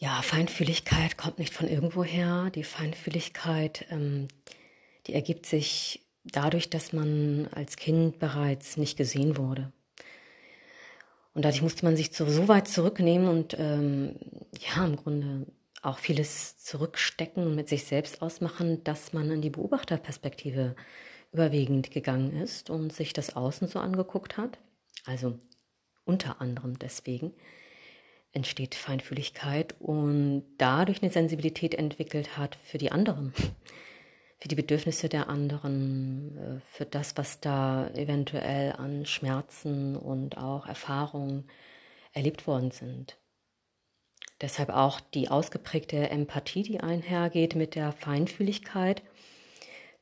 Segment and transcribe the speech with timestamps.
[0.00, 2.50] Ja, Feinfühligkeit kommt nicht von irgendwoher.
[2.50, 4.28] Die Feinfühligkeit, ähm,
[5.06, 9.72] die ergibt sich dadurch, dass man als Kind bereits nicht gesehen wurde.
[11.34, 14.16] Und dadurch musste man sich so, weit zurücknehmen und ähm,
[14.60, 15.46] ja, im Grunde
[15.82, 20.76] auch vieles zurückstecken und mit sich selbst ausmachen, dass man in die Beobachterperspektive
[21.32, 24.58] überwiegend gegangen ist und sich das Außen so angeguckt hat.
[25.06, 25.38] Also
[26.04, 27.32] unter anderem deswegen
[28.32, 33.32] entsteht Feinfühligkeit und dadurch eine Sensibilität entwickelt hat für die anderen,
[34.38, 40.66] für die Bedürfnisse der anderen, äh, für das, was da eventuell an Schmerzen und auch
[40.66, 41.44] Erfahrungen
[42.12, 43.16] erlebt worden sind.
[44.40, 49.02] Deshalb auch die ausgeprägte Empathie, die einhergeht mit der Feinfühligkeit.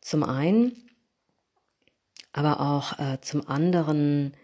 [0.02, 0.90] Zum einen,
[2.32, 4.36] aber auch äh, zum anderen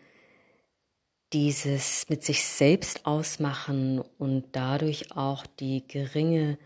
[1.32, 6.58] dieses mit sich selbst ausmachen und dadurch auch die geringe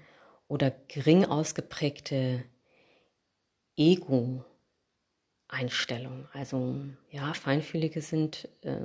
[0.48, 2.44] oder gering ausgeprägte
[3.76, 6.28] Ego-Einstellung.
[6.32, 6.76] Also
[7.10, 8.80] ja, Feinfühlige sind äh,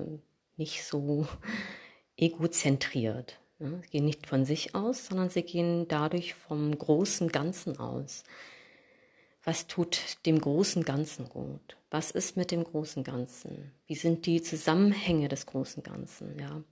[0.58, 1.28] nicht so
[2.18, 3.40] egozentriert.
[3.60, 3.80] Ne?
[3.84, 8.24] Sie gehen nicht von sich aus, sondern sie gehen dadurch vom großen Ganzen aus.
[9.44, 11.78] Was tut dem großen Ganzen gut?
[11.90, 13.72] Was ist mit dem großen Ganzen?
[13.88, 16.38] Wie sind die Zusammenhänge des großen Ganzen?
[16.40, 16.64] Ja?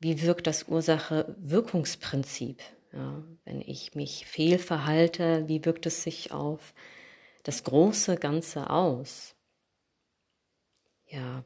[0.00, 2.62] Wie wirkt das Ursache-Wirkungsprinzip?
[2.92, 3.22] Ja?
[3.44, 6.72] Wenn ich mich fehlverhalte, wie wirkt es sich auf
[7.42, 9.34] das große Ganze aus?
[11.06, 11.44] Ja,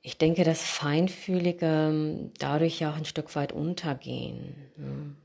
[0.00, 4.70] ich denke, dass Feinfühlige dadurch ja auch ein Stück weit untergehen.
[4.76, 5.16] Ne?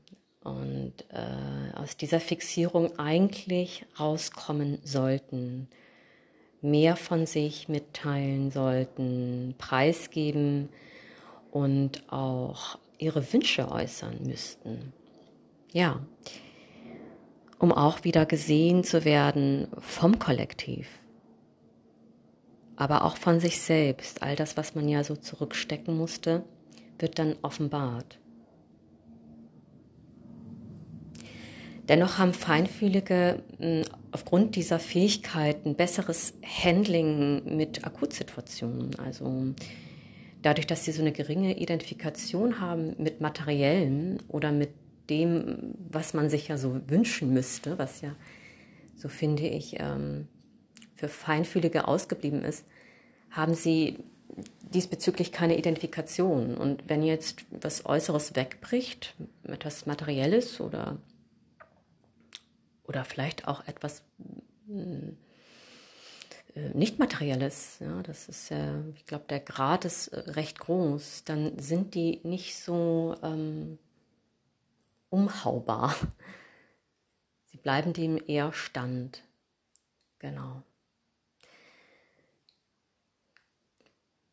[0.42, 5.68] und äh, aus dieser Fixierung eigentlich rauskommen sollten,
[6.60, 10.68] mehr von sich mitteilen sollten, preisgeben
[11.50, 14.92] und auch ihre Wünsche äußern müssten.
[15.72, 16.00] Ja,
[17.58, 20.88] um auch wieder gesehen zu werden vom Kollektiv,
[22.76, 24.22] aber auch von sich selbst.
[24.22, 26.44] All das, was man ja so zurückstecken musste,
[26.98, 28.18] wird dann offenbart.
[31.90, 38.96] Dennoch haben Feinfühlige hm, aufgrund dieser Fähigkeit ein besseres Handling mit Akutsituationen.
[39.00, 39.54] Also
[40.40, 44.70] dadurch, dass sie so eine geringe Identifikation haben mit Materiellen oder mit
[45.10, 48.14] dem, was man sich ja so wünschen müsste, was ja,
[48.94, 50.28] so finde ich, ähm,
[50.94, 52.64] für Feinfühlige ausgeblieben ist,
[53.30, 53.96] haben sie
[54.72, 56.56] diesbezüglich keine Identifikation.
[56.56, 60.98] Und wenn jetzt was Äußeres wegbricht, etwas Materielles oder
[62.90, 64.02] oder vielleicht auch etwas
[64.66, 65.16] hm,
[66.56, 71.22] äh, nicht materielles, ja, das ist ja, ich glaube, der Grad ist äh, recht groß,
[71.24, 73.78] dann sind die nicht so ähm,
[75.08, 75.94] umhaubar.
[77.44, 79.22] Sie bleiben dem eher stand.
[80.18, 80.64] Genau.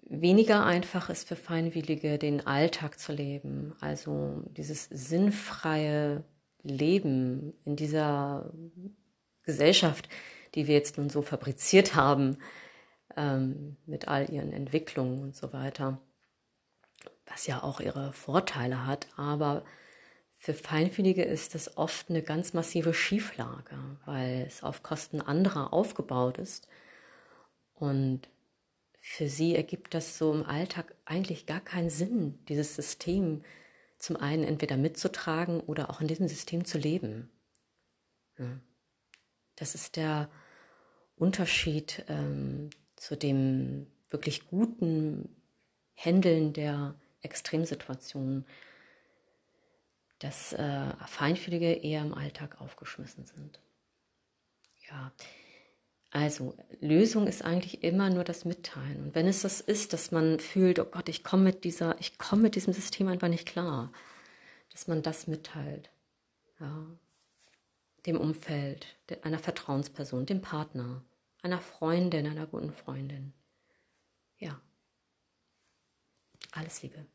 [0.02, 6.24] Weniger einfach ist für Feinwillige, den Alltag zu leben, also dieses sinnfreie
[6.70, 8.52] leben in dieser
[9.44, 10.10] Gesellschaft,
[10.56, 12.38] die wir jetzt nun so fabriziert haben,
[13.16, 16.00] ähm, mit all ihren Entwicklungen und so weiter,
[17.26, 19.64] was ja auch ihre Vorteile hat, aber
[20.38, 26.38] für Feinfühlige ist das oft eine ganz massive Schieflage, weil es auf Kosten anderer aufgebaut
[26.38, 26.68] ist.
[27.74, 28.30] Und
[29.02, 33.44] für sie ergibt das so im Alltag eigentlich gar keinen Sinn, dieses System
[33.98, 37.30] zum einen entweder mitzutragen oder auch in diesem System zu leben.
[38.38, 38.60] Ja.
[39.56, 40.30] Das ist der
[41.16, 45.36] Unterschied ähm, zu dem wirklich guten
[45.94, 48.46] Händeln der Extremsituationen,
[50.20, 53.60] dass äh, Feinfühlige eher im Alltag aufgeschmissen sind.
[54.90, 55.12] Ja,
[56.18, 59.04] also, Lösung ist eigentlich immer nur das Mitteilen.
[59.04, 62.18] Und wenn es das ist, dass man fühlt, oh Gott, ich komme mit dieser, ich
[62.18, 63.92] komme mit diesem System einfach nicht klar,
[64.72, 65.92] dass man das mitteilt.
[66.60, 66.88] Ja.
[68.08, 71.04] Dem Umfeld, einer Vertrauensperson, dem Partner,
[71.44, 73.34] einer Freundin, einer guten Freundin.
[74.40, 74.60] Ja.
[76.52, 77.06] Alles Liebe.